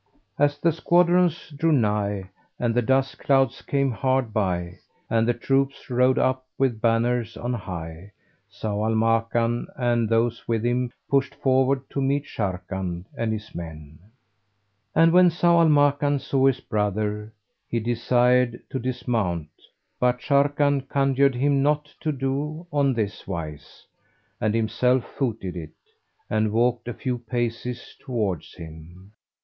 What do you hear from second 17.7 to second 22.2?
desired to dismount, but Sharrkan conjured him not to